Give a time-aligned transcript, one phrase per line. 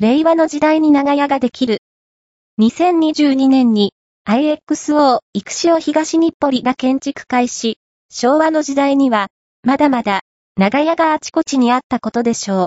[0.00, 1.82] 令和の時代に長屋ができる。
[2.60, 3.94] 2022年に
[4.28, 7.78] IXO 育潮東日暮里が建築開始。
[8.08, 9.26] 昭和の時代には、
[9.64, 10.20] まだまだ
[10.56, 12.66] 長屋があちこちにあったことでしょ